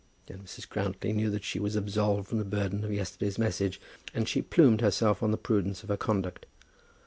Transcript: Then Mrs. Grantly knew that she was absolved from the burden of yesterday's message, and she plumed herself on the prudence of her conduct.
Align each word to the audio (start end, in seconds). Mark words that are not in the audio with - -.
Then 0.25 0.39
Mrs. 0.39 0.67
Grantly 0.67 1.13
knew 1.13 1.29
that 1.29 1.43
she 1.43 1.59
was 1.59 1.75
absolved 1.75 2.27
from 2.27 2.39
the 2.39 2.43
burden 2.43 2.83
of 2.83 2.91
yesterday's 2.91 3.37
message, 3.37 3.79
and 4.15 4.27
she 4.27 4.41
plumed 4.41 4.81
herself 4.81 5.21
on 5.21 5.29
the 5.29 5.37
prudence 5.37 5.83
of 5.83 5.89
her 5.89 5.95
conduct. 5.97 6.47